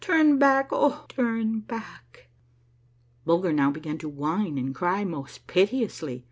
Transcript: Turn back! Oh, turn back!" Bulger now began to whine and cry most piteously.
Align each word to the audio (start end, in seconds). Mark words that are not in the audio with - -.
Turn 0.01 0.39
back! 0.39 0.69
Oh, 0.71 1.05
turn 1.09 1.59
back!" 1.59 2.29
Bulger 3.27 3.53
now 3.53 3.69
began 3.69 3.99
to 3.99 4.09
whine 4.09 4.57
and 4.57 4.73
cry 4.73 5.03
most 5.05 5.45
piteously. 5.45 6.19